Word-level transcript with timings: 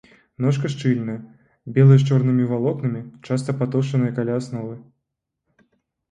Ножка 0.43 0.69
шчыльная, 0.75 1.17
белая 1.75 1.97
з 2.03 2.07
чорнымі 2.09 2.47
валокнамі, 2.51 3.01
часта 3.27 3.55
патоўшчаная 3.59 4.09
каля 4.17 4.39
асновы. 4.41 4.73